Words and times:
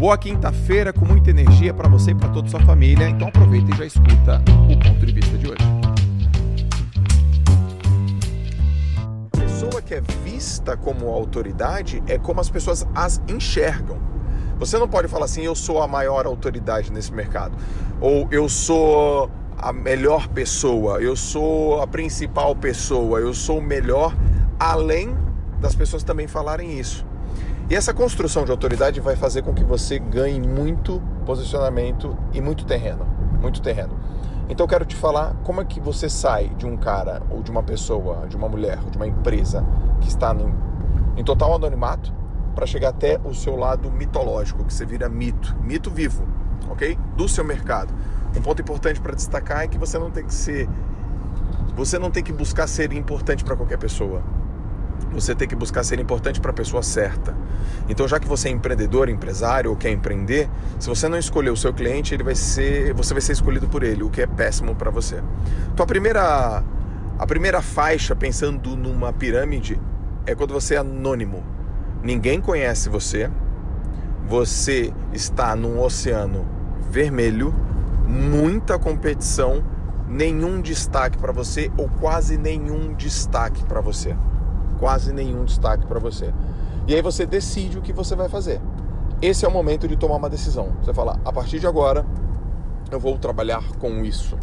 Boa 0.00 0.16
quinta-feira 0.16 0.94
com 0.94 1.04
muita 1.04 1.28
energia 1.28 1.74
para 1.74 1.86
você 1.86 2.12
e 2.12 2.14
para 2.14 2.30
toda 2.30 2.46
a 2.46 2.50
sua 2.50 2.60
família. 2.60 3.06
Então 3.06 3.28
aproveita 3.28 3.70
e 3.70 3.76
já 3.76 3.84
escuta 3.84 4.42
o 4.64 4.78
ponto 4.78 5.04
de 5.04 5.12
vista 5.12 5.36
de 5.36 5.46
hoje. 5.46 5.58
A 9.34 9.36
pessoa 9.36 9.82
que 9.82 9.92
é 9.92 10.00
vista 10.24 10.74
como 10.74 11.10
autoridade 11.10 12.02
é 12.06 12.16
como 12.16 12.40
as 12.40 12.48
pessoas 12.48 12.88
as 12.94 13.20
enxergam. 13.28 13.98
Você 14.58 14.78
não 14.78 14.88
pode 14.88 15.06
falar 15.06 15.26
assim, 15.26 15.42
eu 15.42 15.54
sou 15.54 15.82
a 15.82 15.86
maior 15.86 16.24
autoridade 16.24 16.90
nesse 16.90 17.12
mercado, 17.12 17.54
ou 18.00 18.26
eu 18.30 18.48
sou 18.48 19.30
a 19.58 19.70
melhor 19.70 20.28
pessoa, 20.28 20.98
eu 21.02 21.14
sou 21.14 21.82
a 21.82 21.86
principal 21.86 22.56
pessoa, 22.56 23.20
eu 23.20 23.34
sou 23.34 23.58
o 23.58 23.62
melhor, 23.62 24.16
além 24.58 25.14
das 25.60 25.74
pessoas 25.74 26.02
também 26.02 26.26
falarem 26.26 26.80
isso. 26.80 27.04
E 27.70 27.76
essa 27.76 27.94
construção 27.94 28.44
de 28.44 28.50
autoridade 28.50 28.98
vai 28.98 29.14
fazer 29.14 29.42
com 29.42 29.54
que 29.54 29.62
você 29.62 29.96
ganhe 29.96 30.40
muito 30.40 31.00
posicionamento 31.24 32.16
e 32.32 32.40
muito 32.40 32.64
terreno, 32.64 33.06
muito 33.40 33.62
terreno. 33.62 33.96
Então 34.48 34.64
eu 34.64 34.68
quero 34.68 34.84
te 34.84 34.96
falar 34.96 35.36
como 35.44 35.60
é 35.60 35.64
que 35.64 35.78
você 35.78 36.10
sai 36.10 36.48
de 36.48 36.66
um 36.66 36.76
cara 36.76 37.22
ou 37.30 37.44
de 37.44 37.50
uma 37.52 37.62
pessoa, 37.62 38.26
de 38.26 38.34
uma 38.34 38.48
mulher, 38.48 38.80
ou 38.82 38.90
de 38.90 38.96
uma 38.96 39.06
empresa 39.06 39.64
que 40.00 40.08
está 40.08 40.34
no, 40.34 40.52
em 41.16 41.22
total 41.22 41.54
anonimato 41.54 42.12
para 42.56 42.66
chegar 42.66 42.88
até 42.88 43.20
o 43.22 43.32
seu 43.32 43.54
lado 43.54 43.88
mitológico, 43.88 44.64
que 44.64 44.74
você 44.74 44.84
vira 44.84 45.08
mito, 45.08 45.54
mito 45.62 45.92
vivo, 45.92 46.26
ok? 46.68 46.98
Do 47.16 47.28
seu 47.28 47.44
mercado. 47.44 47.94
Um 48.36 48.42
ponto 48.42 48.60
importante 48.60 49.00
para 49.00 49.14
destacar 49.14 49.62
é 49.62 49.68
que 49.68 49.78
você 49.78 49.96
não 49.96 50.10
tem 50.10 50.24
que 50.24 50.34
ser, 50.34 50.68
você 51.76 52.00
não 52.00 52.10
tem 52.10 52.24
que 52.24 52.32
buscar 52.32 52.66
ser 52.66 52.92
importante 52.92 53.44
para 53.44 53.54
qualquer 53.54 53.78
pessoa 53.78 54.24
você 55.12 55.34
tem 55.34 55.48
que 55.48 55.56
buscar 55.56 55.82
ser 55.82 55.98
importante 55.98 56.40
para 56.40 56.50
a 56.50 56.54
pessoa 56.54 56.82
certa. 56.82 57.34
Então, 57.88 58.06
já 58.06 58.20
que 58.20 58.28
você 58.28 58.48
é 58.48 58.52
empreendedor, 58.52 59.08
empresário 59.08 59.70
ou 59.70 59.76
quer 59.76 59.90
empreender, 59.90 60.48
se 60.78 60.88
você 60.88 61.08
não 61.08 61.18
escolher 61.18 61.50
o 61.50 61.56
seu 61.56 61.72
cliente, 61.72 62.14
ele 62.14 62.22
vai 62.22 62.34
ser, 62.34 62.94
você 62.94 63.12
vai 63.12 63.20
ser 63.20 63.32
escolhido 63.32 63.68
por 63.68 63.82
ele, 63.82 64.02
o 64.02 64.10
que 64.10 64.22
é 64.22 64.26
péssimo 64.26 64.74
para 64.74 64.90
você. 64.90 65.22
A 65.76 65.86
primeira, 65.86 66.62
a 67.18 67.26
primeira 67.26 67.60
faixa, 67.60 68.14
pensando 68.14 68.76
numa 68.76 69.12
pirâmide, 69.12 69.80
é 70.26 70.34
quando 70.34 70.54
você 70.54 70.74
é 70.74 70.78
anônimo. 70.78 71.42
Ninguém 72.02 72.40
conhece 72.40 72.88
você, 72.88 73.30
você 74.28 74.92
está 75.12 75.56
num 75.56 75.80
oceano 75.80 76.46
vermelho, 76.88 77.54
muita 78.06 78.78
competição, 78.78 79.64
nenhum 80.08 80.60
destaque 80.60 81.18
para 81.18 81.32
você 81.32 81.70
ou 81.76 81.88
quase 82.00 82.36
nenhum 82.36 82.94
destaque 82.94 83.64
para 83.64 83.80
você 83.80 84.16
quase 84.80 85.12
nenhum 85.12 85.44
destaque 85.44 85.86
para 85.86 86.00
você. 86.00 86.32
E 86.88 86.94
aí 86.94 87.02
você 87.02 87.26
decide 87.26 87.78
o 87.78 87.82
que 87.82 87.92
você 87.92 88.16
vai 88.16 88.28
fazer. 88.28 88.60
Esse 89.20 89.44
é 89.44 89.48
o 89.48 89.52
momento 89.52 89.86
de 89.86 89.94
tomar 89.96 90.16
uma 90.16 90.30
decisão. 90.30 90.72
Você 90.82 90.94
fala: 90.94 91.20
a 91.24 91.32
partir 91.32 91.60
de 91.60 91.66
agora 91.66 92.04
eu 92.90 92.98
vou 92.98 93.18
trabalhar 93.18 93.62
com 93.78 94.02
isso. 94.02 94.36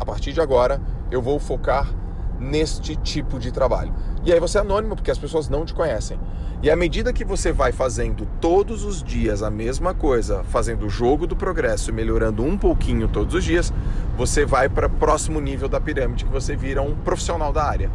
A 0.00 0.04
partir 0.04 0.32
de 0.32 0.40
agora 0.40 0.80
eu 1.10 1.20
vou 1.20 1.38
focar 1.38 1.92
neste 2.40 2.96
tipo 2.96 3.38
de 3.38 3.52
trabalho. 3.52 3.92
E 4.24 4.32
aí 4.32 4.40
você 4.40 4.58
é 4.58 4.62
anônimo 4.62 4.96
porque 4.96 5.10
as 5.10 5.18
pessoas 5.18 5.48
não 5.48 5.64
te 5.64 5.74
conhecem. 5.74 6.18
E 6.62 6.70
à 6.70 6.76
medida 6.76 7.12
que 7.12 7.24
você 7.24 7.52
vai 7.52 7.72
fazendo 7.72 8.26
todos 8.40 8.84
os 8.84 9.02
dias 9.02 9.42
a 9.42 9.50
mesma 9.50 9.92
coisa, 9.92 10.42
fazendo 10.44 10.86
o 10.86 10.88
jogo 10.88 11.26
do 11.26 11.36
progresso 11.36 11.92
melhorando 11.92 12.42
um 12.42 12.56
pouquinho 12.56 13.08
todos 13.08 13.34
os 13.34 13.44
dias, 13.44 13.72
você 14.16 14.46
vai 14.46 14.68
para 14.68 14.86
o 14.86 14.90
próximo 14.90 15.40
nível 15.40 15.68
da 15.68 15.80
pirâmide 15.80 16.24
que 16.24 16.30
você 16.30 16.56
vira 16.56 16.80
um 16.80 16.94
profissional 16.94 17.52
da 17.52 17.64
área 17.64 17.90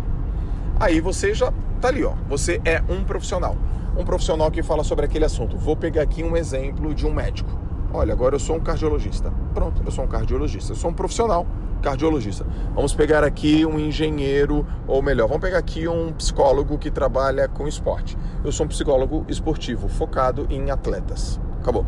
aí 0.80 1.00
você 1.00 1.34
já 1.34 1.52
tá 1.82 1.90
ali, 1.90 2.04
ó. 2.04 2.14
Você 2.30 2.62
é 2.66 2.82
um 2.90 3.04
profissional. 3.04 3.56
Um 3.98 4.04
profissional 4.04 4.52
que 4.52 4.62
fala 4.62 4.84
sobre 4.84 5.06
aquele 5.06 5.26
assunto. 5.26 5.58
Vou 5.58 5.76
pegar 5.76 6.04
aqui 6.04 6.24
um 6.24 6.38
exemplo 6.38 6.94
de 6.94 7.06
um 7.06 7.14
médico. 7.14 7.50
Olha, 7.94 8.14
agora 8.14 8.36
eu 8.36 8.40
sou 8.40 8.56
um 8.56 8.60
cardiologista. 8.60 9.32
Pronto, 9.54 9.82
eu 9.86 9.92
sou 9.92 10.04
um 10.04 10.08
cardiologista. 10.08 10.72
Eu 10.72 10.76
sou 10.76 10.92
um 10.92 10.94
profissional 10.94 11.46
cardiologista. 11.82 12.46
Vamos 12.76 12.94
pegar 12.94 13.24
aqui 13.24 13.66
um 13.66 13.80
engenheiro, 13.80 14.66
ou 14.88 15.02
melhor, 15.02 15.28
vamos 15.28 15.42
pegar 15.42 15.60
aqui 15.60 15.88
um 15.88 16.12
psicólogo 16.14 16.78
que 16.78 16.92
trabalha 16.92 17.48
com 17.48 17.68
esporte. 17.68 18.18
Eu 18.44 18.52
sou 18.52 18.66
um 18.66 18.70
psicólogo 18.70 19.26
esportivo, 19.28 19.88
focado 19.88 20.48
em 20.50 20.70
atletas. 20.70 21.40
Acabou. 21.62 21.86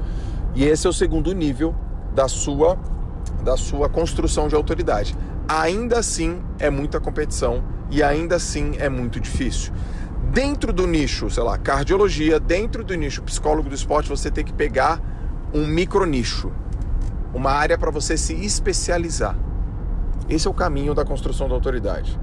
E 0.56 0.64
esse 0.64 0.88
é 0.88 0.90
o 0.90 0.94
segundo 0.94 1.34
nível 1.34 1.76
da 2.14 2.28
sua 2.28 2.78
da 3.44 3.56
sua 3.56 3.88
construção 3.88 4.48
de 4.48 4.56
autoridade. 4.56 5.16
Ainda 5.48 6.00
assim 6.00 6.42
é 6.60 6.70
muita 6.70 7.00
competição 7.00 7.64
e 7.90 8.04
ainda 8.04 8.36
assim 8.36 8.74
é 8.78 8.90
muito 8.90 9.20
difícil. 9.20 9.74
Dentro 10.32 10.72
do 10.72 10.86
nicho, 10.86 11.30
sei 11.30 11.44
lá, 11.44 11.58
cardiologia, 11.58 12.40
dentro 12.40 12.84
do 12.84 12.94
nicho 12.94 13.24
psicólogo 13.24 13.70
do 13.70 13.76
esporte, 13.76 14.10
você 14.10 14.30
tem 14.30 14.46
que 14.46 14.54
pegar 14.54 15.02
um 15.54 15.66
micro 15.66 16.06
nicho, 16.06 16.52
uma 17.34 17.52
área 17.52 17.78
para 17.78 17.90
você 17.90 18.16
se 18.16 18.34
especializar. 18.34 19.36
Esse 20.30 20.48
é 20.48 20.52
o 20.52 20.54
caminho 20.54 20.94
da 20.94 21.04
construção 21.04 21.48
da 21.48 21.56
autoridade. 21.56 22.20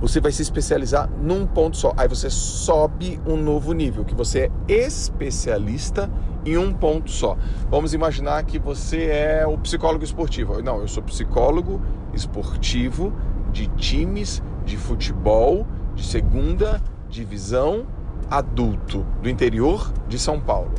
Você 0.00 0.20
vai 0.20 0.32
se 0.32 0.42
especializar 0.42 1.10
num 1.22 1.46
ponto 1.46 1.76
só. 1.76 1.92
Aí 1.96 2.08
você 2.08 2.30
sobe 2.30 3.20
um 3.26 3.36
novo 3.36 3.72
nível, 3.72 4.04
que 4.04 4.14
você 4.14 4.50
é 4.68 4.74
especialista 4.86 6.10
em 6.44 6.56
um 6.56 6.72
ponto 6.72 7.10
só. 7.10 7.36
Vamos 7.70 7.92
imaginar 7.92 8.42
que 8.44 8.58
você 8.58 9.06
é 9.06 9.46
o 9.46 9.58
psicólogo 9.58 10.04
esportivo. 10.04 10.62
Não, 10.62 10.80
eu 10.80 10.88
sou 10.88 11.02
psicólogo 11.02 11.80
esportivo 12.14 13.12
de 13.52 13.66
times 13.68 14.42
de 14.64 14.76
futebol 14.76 15.66
de 15.94 16.04
segunda 16.04 16.80
divisão 17.08 17.86
adulto 18.30 19.04
do 19.22 19.28
interior 19.28 19.92
de 20.08 20.18
São 20.18 20.40
Paulo. 20.40 20.72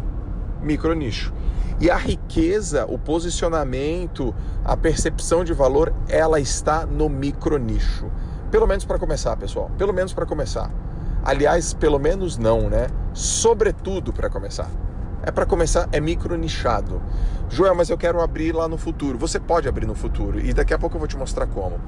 Micronicho. 0.62 1.34
E 1.80 1.90
a 1.90 1.98
riqueza, 1.98 2.86
o 2.88 2.98
posicionamento, 2.98 4.34
a 4.64 4.78
percepção 4.78 5.44
de 5.44 5.52
valor, 5.52 5.92
ela 6.08 6.40
está 6.40 6.86
no 6.86 7.09
micronicho. 7.09 8.12
Pelo 8.52 8.68
menos 8.68 8.86
para 8.86 9.00
começar, 9.00 9.36
pessoal. 9.36 9.72
Pelo 9.78 9.92
menos 9.92 10.14
para 10.14 10.26
começar. 10.26 10.72
Aliás, 11.24 11.74
pelo 11.74 12.00
menos 12.00 12.38
não, 12.38 12.70
né? 12.70 12.88
Sobretudo 13.14 14.14
para 14.14 14.30
começar. 14.30 14.70
É 15.24 15.32
para 15.32 15.46
começar, 15.46 15.88
é 15.92 16.00
micronichado. 16.00 17.02
Joel, 17.50 17.76
mas 17.76 17.90
eu 17.90 17.98
quero 17.98 18.22
abrir 18.22 18.53
lá 18.53 18.68
no 18.68 18.78
futuro. 18.78 19.18
Você 19.18 19.40
pode 19.40 19.68
abrir 19.68 19.86
no 19.86 19.94
futuro 19.94 20.40
e 20.40 20.53
daqui 20.53 20.74
a 20.74 20.80
pouco 20.80 20.96
eu 20.96 21.00
vou 21.00 21.08
te 21.08 21.18
mostrar 21.18 21.48
como. 21.48 21.80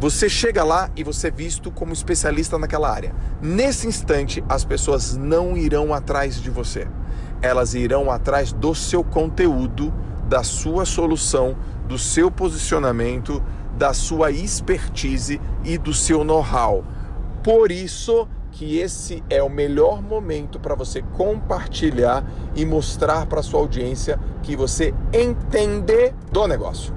Você 0.00 0.30
chega 0.30 0.64
lá 0.64 0.88
e 0.96 1.04
você 1.04 1.28
é 1.28 1.30
visto 1.30 1.70
como 1.70 1.92
especialista 1.92 2.58
naquela 2.58 2.90
área. 2.90 3.14
Nesse 3.42 3.86
instante, 3.86 4.42
as 4.48 4.64
pessoas 4.64 5.14
não 5.14 5.58
irão 5.58 5.92
atrás 5.92 6.40
de 6.40 6.48
você. 6.48 6.88
Elas 7.42 7.74
irão 7.74 8.10
atrás 8.10 8.50
do 8.50 8.74
seu 8.74 9.04
conteúdo, 9.04 9.92
da 10.26 10.42
sua 10.42 10.86
solução, 10.86 11.54
do 11.86 11.98
seu 11.98 12.30
posicionamento, 12.30 13.42
da 13.76 13.92
sua 13.92 14.30
expertise 14.30 15.38
e 15.62 15.76
do 15.76 15.92
seu 15.92 16.24
know-how. 16.24 16.82
Por 17.44 17.70
isso 17.70 18.26
que 18.52 18.78
esse 18.78 19.22
é 19.28 19.42
o 19.42 19.50
melhor 19.50 20.00
momento 20.00 20.58
para 20.58 20.74
você 20.74 21.02
compartilhar 21.02 22.24
e 22.56 22.64
mostrar 22.64 23.26
para 23.26 23.42
sua 23.42 23.60
audiência 23.60 24.18
que 24.42 24.56
você 24.56 24.94
entende 25.12 26.14
do 26.32 26.46
negócio. 26.46 26.94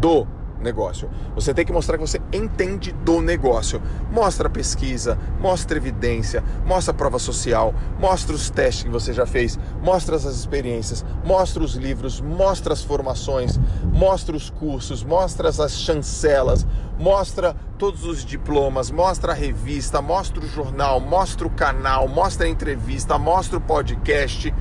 Do 0.00 0.26
negócio. 0.62 1.10
Você 1.34 1.52
tem 1.52 1.64
que 1.64 1.72
mostrar 1.72 1.98
que 1.98 2.06
você 2.06 2.20
entende 2.32 2.92
do 2.92 3.20
negócio. 3.20 3.82
Mostra 4.10 4.48
pesquisa, 4.48 5.18
mostra 5.40 5.76
evidência, 5.76 6.42
mostra 6.64 6.94
prova 6.94 7.18
social, 7.18 7.74
mostra 7.98 8.34
os 8.34 8.48
testes 8.48 8.84
que 8.84 8.90
você 8.90 9.12
já 9.12 9.26
fez, 9.26 9.58
mostra 9.82 10.16
as 10.16 10.24
experiências, 10.24 11.04
mostra 11.24 11.62
os 11.62 11.74
livros, 11.74 12.20
mostra 12.20 12.72
as 12.72 12.82
formações, 12.82 13.58
mostra 13.92 14.36
os 14.36 14.48
cursos, 14.48 15.04
mostra 15.04 15.48
as 15.48 15.78
chancelas, 15.78 16.66
mostra 16.98 17.54
todos 17.78 18.04
os 18.04 18.24
diplomas, 18.24 18.90
mostra 18.90 19.32
a 19.32 19.34
revista, 19.34 20.00
mostra 20.00 20.40
o 20.40 20.46
jornal, 20.46 21.00
mostra 21.00 21.46
o 21.46 21.50
canal, 21.50 22.06
mostra 22.06 22.46
a 22.46 22.48
entrevista, 22.48 23.18
mostra 23.18 23.58
o 23.58 23.60
podcast 23.60 24.54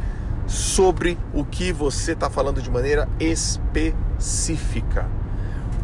sobre 0.47 1.17
o 1.33 1.45
que 1.45 1.71
você 1.71 2.13
está 2.13 2.29
falando 2.29 2.61
de 2.61 2.69
maneira 2.69 3.07
específica. 3.19 5.20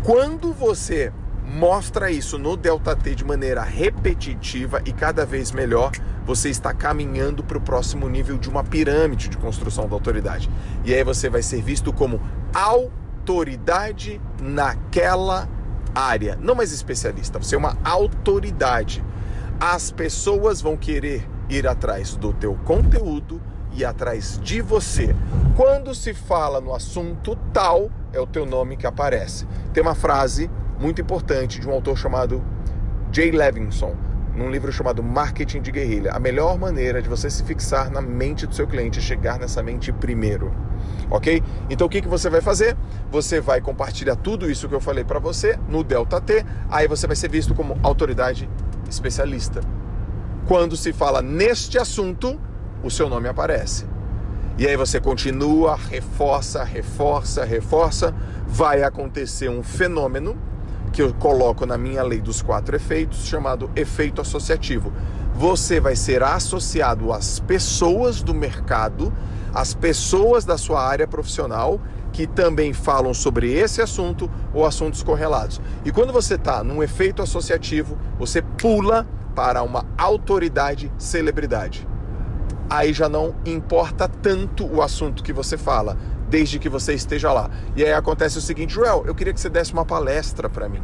Quando 0.03 0.53
você 0.53 1.11
mostra 1.43 2.11
isso 2.11 2.37
no 2.37 2.55
Delta 2.55 2.95
T 2.95 3.15
de 3.15 3.25
maneira 3.25 3.63
repetitiva 3.63 4.81
e 4.85 4.91
cada 4.91 5.25
vez 5.25 5.51
melhor, 5.51 5.91
você 6.25 6.49
está 6.49 6.73
caminhando 6.73 7.43
para 7.43 7.57
o 7.57 7.61
próximo 7.61 8.07
nível 8.07 8.37
de 8.37 8.49
uma 8.49 8.63
pirâmide 8.63 9.29
de 9.29 9.37
construção 9.37 9.87
da 9.87 9.95
autoridade. 9.95 10.49
E 10.83 10.93
aí 10.93 11.03
você 11.03 11.29
vai 11.29 11.41
ser 11.41 11.61
visto 11.61 11.91
como 11.93 12.21
autoridade 12.53 14.21
naquela 14.41 15.49
área, 15.95 16.37
não 16.41 16.53
mais 16.53 16.71
especialista, 16.71 17.39
você 17.39 17.55
é 17.55 17.57
uma 17.57 17.77
autoridade. 17.83 19.03
As 19.59 19.89
pessoas 19.89 20.61
vão 20.61 20.77
querer 20.77 21.27
ir 21.49 21.65
atrás 21.65 22.15
do 22.15 22.31
teu 22.33 22.53
conteúdo 22.65 23.41
e 23.77 23.85
atrás 23.85 24.39
de 24.43 24.59
você. 24.59 25.15
Quando 25.55 25.93
se 25.93 26.13
fala 26.13 26.59
no 26.59 26.73
assunto 26.73 27.37
tal, 27.53 27.91
é 28.11 28.19
o 28.19 28.25
teu 28.25 28.45
nome 28.45 28.75
que 28.75 28.87
aparece. 28.87 29.47
Tem 29.71 29.83
uma 29.83 29.93
frase 29.93 30.49
muito 30.79 30.99
importante 30.99 31.59
de 31.59 31.67
um 31.67 31.71
autor 31.71 31.95
chamado 31.95 32.43
Jay 33.11 33.31
Levinson. 33.31 33.95
num 34.37 34.51
livro 34.51 34.71
chamado 34.71 35.01
Marketing 35.01 35.61
de 35.61 35.71
Guerrilha. 35.71 36.11
A 36.11 36.19
melhor 36.19 36.59
maneira 36.59 37.01
de 37.01 37.09
você 37.09 37.27
se 37.27 37.43
fixar 37.43 37.89
na 37.89 38.01
mente 38.01 38.45
do 38.45 38.53
seu 38.53 38.67
cliente 38.67 38.99
é 38.99 39.01
chegar 39.01 39.39
nessa 39.39 39.63
mente 39.63 39.91
primeiro. 39.91 40.53
Ok? 41.09 41.41
Então 41.71 41.87
o 41.87 41.89
que, 41.89 42.01
que 42.03 42.07
você 42.07 42.29
vai 42.29 42.39
fazer? 42.39 42.77
Você 43.11 43.41
vai 43.41 43.59
compartilhar 43.61 44.15
tudo 44.15 44.49
isso 44.49 44.69
que 44.69 44.75
eu 44.75 44.79
falei 44.79 45.03
para 45.03 45.17
você 45.17 45.57
no 45.67 45.83
Delta 45.83 46.21
T, 46.21 46.45
aí 46.69 46.87
você 46.87 47.07
vai 47.07 47.15
ser 47.15 47.31
visto 47.31 47.55
como 47.55 47.79
autoridade 47.81 48.47
especialista. 48.87 49.61
Quando 50.47 50.77
se 50.77 50.93
fala 50.93 51.19
neste 51.21 51.79
assunto, 51.79 52.39
o 52.83 52.89
seu 52.89 53.09
nome 53.09 53.27
aparece. 53.27 53.85
E 54.57 54.67
aí 54.67 54.75
você 54.75 54.99
continua, 54.99 55.75
reforça, 55.75 56.63
reforça, 56.63 57.45
reforça, 57.45 58.13
vai 58.47 58.81
acontecer 58.81 59.49
um 59.49 59.61
fenômeno 59.61 60.35
que 60.91 61.01
eu 61.01 61.13
coloco 61.13 61.65
na 61.65 61.77
minha 61.77 62.01
lei 62.01 62.19
dos 62.19 62.41
quatro 62.41 62.75
efeitos, 62.75 63.25
chamado 63.25 63.69
efeito 63.75 64.19
associativo. 64.19 64.91
Você 65.35 65.79
vai 65.79 65.95
ser 65.95 66.23
associado 66.23 67.13
às 67.13 67.39
pessoas 67.39 68.23
do 68.23 68.33
mercado, 68.33 69.13
às 69.53 69.75
pessoas 69.75 70.43
da 70.43 70.57
sua 70.57 70.83
área 70.83 71.07
profissional 71.07 71.79
que 72.11 72.25
também 72.25 72.73
falam 72.73 73.13
sobre 73.13 73.53
esse 73.53 73.79
assunto 73.79 74.27
ou 74.51 74.65
assuntos 74.65 75.03
correlatos. 75.03 75.61
E 75.85 75.91
quando 75.91 76.11
você 76.11 76.33
está 76.33 76.63
num 76.63 76.81
efeito 76.81 77.21
associativo, 77.21 77.95
você 78.17 78.41
pula 78.41 79.05
para 79.35 79.61
uma 79.61 79.85
autoridade 79.95 80.91
celebridade. 80.97 81.87
Aí 82.69 82.91
já 82.91 83.07
não 83.07 83.33
importa 83.45 84.07
tanto 84.07 84.65
o 84.65 84.81
assunto 84.81 85.23
que 85.23 85.31
você 85.31 85.57
fala, 85.57 85.97
desde 86.29 86.59
que 86.59 86.67
você 86.67 86.93
esteja 86.93 87.31
lá. 87.31 87.49
E 87.75 87.83
aí 87.83 87.93
acontece 87.93 88.37
o 88.37 88.41
seguinte, 88.41 88.73
Joel, 88.73 89.03
eu 89.07 89.15
queria 89.15 89.33
que 89.33 89.39
você 89.39 89.49
desse 89.49 89.73
uma 89.73 89.85
palestra 89.85 90.49
para 90.49 90.67
mim. 90.67 90.81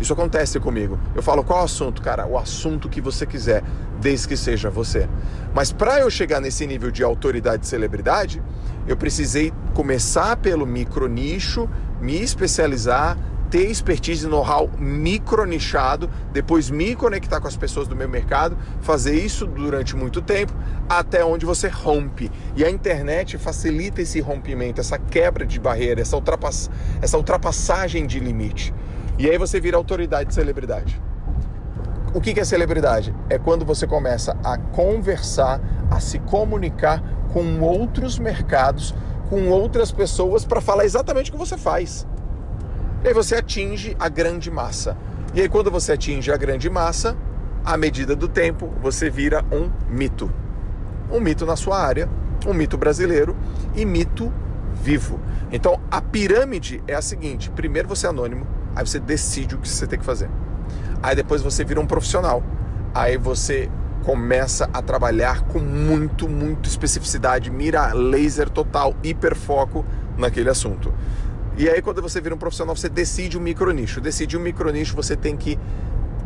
Isso 0.00 0.12
acontece 0.12 0.58
comigo. 0.60 0.98
Eu 1.14 1.22
falo, 1.22 1.44
qual 1.44 1.64
assunto, 1.64 2.02
cara? 2.02 2.26
O 2.26 2.36
assunto 2.36 2.88
que 2.88 3.00
você 3.00 3.24
quiser, 3.24 3.62
desde 4.00 4.28
que 4.28 4.36
seja 4.36 4.68
você. 4.68 5.08
Mas 5.54 5.72
para 5.72 6.00
eu 6.00 6.10
chegar 6.10 6.40
nesse 6.40 6.66
nível 6.66 6.90
de 6.90 7.02
autoridade 7.02 7.64
e 7.64 7.68
celebridade, 7.68 8.42
eu 8.86 8.96
precisei 8.96 9.52
começar 9.72 10.36
pelo 10.36 10.66
micro 10.66 11.08
nicho, 11.08 11.68
me 12.00 12.20
especializar, 12.20 13.16
ter 13.54 13.70
expertise 13.70 14.26
e 14.26 14.28
know-how 14.28 14.68
micronichado, 14.80 16.10
depois 16.32 16.70
me 16.70 16.96
conectar 16.96 17.40
com 17.40 17.46
as 17.46 17.56
pessoas 17.56 17.86
do 17.86 17.94
meu 17.94 18.08
mercado, 18.08 18.58
fazer 18.80 19.14
isso 19.14 19.46
durante 19.46 19.94
muito 19.94 20.20
tempo, 20.20 20.52
até 20.88 21.24
onde 21.24 21.46
você 21.46 21.68
rompe. 21.68 22.32
E 22.56 22.64
a 22.64 22.68
internet 22.68 23.38
facilita 23.38 24.02
esse 24.02 24.20
rompimento, 24.20 24.80
essa 24.80 24.98
quebra 24.98 25.46
de 25.46 25.60
barreira, 25.60 26.00
essa, 26.00 26.16
ultrapass 26.16 26.68
essa 27.00 27.16
ultrapassagem 27.16 28.08
de 28.08 28.18
limite. 28.18 28.74
E 29.16 29.30
aí 29.30 29.38
você 29.38 29.60
vira 29.60 29.76
autoridade 29.76 30.30
de 30.30 30.34
celebridade. 30.34 31.00
O 32.12 32.20
que 32.20 32.40
é 32.40 32.44
celebridade? 32.44 33.14
É 33.30 33.38
quando 33.38 33.64
você 33.64 33.86
começa 33.86 34.36
a 34.42 34.58
conversar, 34.58 35.60
a 35.92 36.00
se 36.00 36.18
comunicar 36.18 37.00
com 37.32 37.60
outros 37.60 38.18
mercados, 38.18 38.92
com 39.30 39.48
outras 39.48 39.92
pessoas 39.92 40.44
para 40.44 40.60
falar 40.60 40.84
exatamente 40.84 41.30
o 41.30 41.34
que 41.34 41.38
você 41.38 41.56
faz. 41.56 42.04
E 43.04 43.08
aí 43.08 43.12
você 43.12 43.36
atinge 43.36 43.94
a 44.00 44.08
grande 44.08 44.50
massa. 44.50 44.96
E 45.34 45.40
aí 45.42 45.46
quando 45.46 45.70
você 45.70 45.92
atinge 45.92 46.32
a 46.32 46.38
grande 46.38 46.70
massa, 46.70 47.14
à 47.62 47.76
medida 47.76 48.16
do 48.16 48.26
tempo, 48.26 48.72
você 48.80 49.10
vira 49.10 49.44
um 49.52 49.70
mito. 49.90 50.32
Um 51.12 51.20
mito 51.20 51.44
na 51.44 51.54
sua 51.54 51.78
área, 51.78 52.08
um 52.46 52.54
mito 52.54 52.78
brasileiro 52.78 53.36
e 53.74 53.84
mito 53.84 54.32
vivo. 54.72 55.20
Então 55.52 55.78
a 55.90 56.00
pirâmide 56.00 56.82
é 56.88 56.94
a 56.94 57.02
seguinte: 57.02 57.50
primeiro 57.50 57.86
você 57.86 58.06
é 58.06 58.08
anônimo, 58.08 58.46
aí 58.74 58.86
você 58.86 58.98
decide 58.98 59.54
o 59.54 59.58
que 59.58 59.68
você 59.68 59.86
tem 59.86 59.98
que 59.98 60.04
fazer. 60.04 60.30
Aí 61.02 61.14
depois 61.14 61.42
você 61.42 61.62
vira 61.62 61.78
um 61.82 61.86
profissional. 61.86 62.42
Aí 62.94 63.18
você 63.18 63.68
começa 64.02 64.68
a 64.72 64.80
trabalhar 64.80 65.42
com 65.42 65.58
muito, 65.58 66.26
muito 66.26 66.70
especificidade, 66.70 67.50
mira 67.50 67.92
laser 67.92 68.48
total, 68.48 68.94
hiperfoco 69.02 69.84
naquele 70.16 70.48
assunto. 70.48 70.92
E 71.56 71.68
aí, 71.68 71.80
quando 71.80 72.02
você 72.02 72.20
vira 72.20 72.34
um 72.34 72.38
profissional, 72.38 72.74
você 72.74 72.88
decide 72.88 73.38
um 73.38 73.40
micronicho. 73.40 74.00
Decidir 74.00 74.36
um 74.36 74.40
micronicho, 74.40 74.96
você 74.96 75.14
tem 75.14 75.36
que 75.36 75.58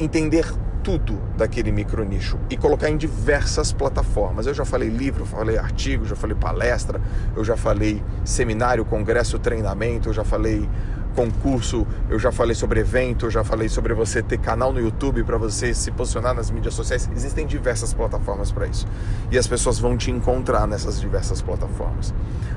entender 0.00 0.46
tudo 0.82 1.20
daquele 1.36 1.70
micronicho 1.70 2.38
e 2.48 2.56
colocar 2.56 2.88
em 2.88 2.96
diversas 2.96 3.72
plataformas. 3.72 4.46
Eu 4.46 4.54
já 4.54 4.64
falei 4.64 4.88
livro, 4.88 5.26
falei 5.26 5.58
artigo, 5.58 6.06
já 6.06 6.16
falei 6.16 6.34
palestra, 6.34 6.98
eu 7.36 7.44
já 7.44 7.56
falei 7.58 8.02
seminário, 8.25 8.84
congresso, 8.86 9.38
treinamento, 9.38 10.08
eu 10.08 10.14
já 10.14 10.25
falei 10.25 10.66
concurso, 11.14 11.86
eu 12.08 12.19
já 12.19 12.31
falei 12.31 12.54
sobre 12.54 12.81
evento, 12.81 13.26
eu 13.26 13.31
já 13.31 13.42
falei 13.42 13.69
sobre 13.69 13.92
você 13.92 14.22
ter 14.22 14.38
canal 14.38 14.72
no 14.72 14.81
YouTube 14.81 15.24
para 15.24 15.36
você 15.36 15.74
se 15.74 15.90
posicionar 15.90 16.32
nas 16.32 16.50
mídias 16.50 16.74
sociais. 16.74 17.10
Existem 17.14 17.46
diversas 17.46 17.92
plataformas 17.92 18.50
para 18.52 18.66
isso. 18.66 18.86
E 19.31 19.36
as 19.36 19.46
pessoas 19.46 19.78
vão 19.78 19.96
te 19.96 20.10
encontrar 20.10 20.66
nessas 20.66 20.98
diversas 20.98 21.42
plataformas. 21.42 22.14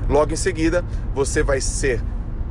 Logo 0.08 0.32
em 0.32 0.36
seguida, 0.36 0.84
você 1.12 1.42
vai 1.42 1.60
ser 1.60 2.00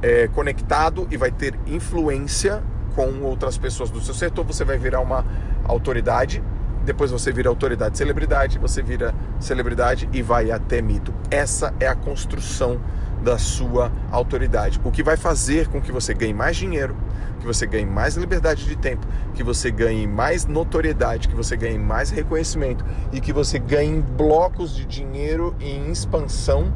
é, 0.01 0.27
conectado 0.27 1.07
e 1.11 1.17
vai 1.17 1.31
ter 1.31 1.57
influência 1.67 2.61
com 2.95 3.21
outras 3.21 3.57
pessoas 3.57 3.89
do 3.89 4.01
seu 4.01 4.13
setor, 4.13 4.45
você 4.45 4.65
vai 4.65 4.77
virar 4.77 4.99
uma 4.99 5.25
autoridade, 5.63 6.43
depois 6.83 7.11
você 7.11 7.31
vira 7.31 7.47
autoridade 7.47 7.97
celebridade, 7.97 8.59
você 8.59 8.81
vira 8.81 9.13
celebridade 9.39 10.09
e 10.11 10.21
vai 10.21 10.51
até 10.51 10.81
mito. 10.81 11.13
Essa 11.29 11.73
é 11.79 11.87
a 11.87 11.95
construção 11.95 12.81
da 13.23 13.37
sua 13.37 13.91
autoridade. 14.11 14.81
O 14.83 14.91
que 14.91 15.03
vai 15.03 15.15
fazer 15.15 15.67
com 15.67 15.79
que 15.79 15.91
você 15.91 16.13
ganhe 16.13 16.33
mais 16.33 16.57
dinheiro, 16.57 16.95
que 17.39 17.45
você 17.45 17.67
ganhe 17.67 17.85
mais 17.85 18.15
liberdade 18.15 18.65
de 18.65 18.75
tempo, 18.75 19.05
que 19.33 19.43
você 19.43 19.69
ganhe 19.69 20.07
mais 20.07 20.45
notoriedade, 20.45 21.27
que 21.27 21.35
você 21.35 21.55
ganhe 21.55 21.77
mais 21.77 22.09
reconhecimento 22.09 22.83
e 23.11 23.21
que 23.21 23.31
você 23.31 23.59
ganhe 23.59 24.01
blocos 24.01 24.75
de 24.75 24.85
dinheiro 24.85 25.55
em 25.59 25.91
expansão 25.91 26.73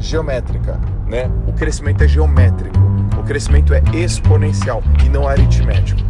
geométrica, 0.00 0.80
né? 1.06 1.30
O 1.46 1.52
crescimento 1.52 2.02
é 2.02 2.08
geométrico, 2.08 2.78
o 3.18 3.22
crescimento 3.22 3.74
é 3.74 3.82
exponencial 3.92 4.82
e 5.04 5.08
não 5.08 5.28
aritmético. 5.28 6.00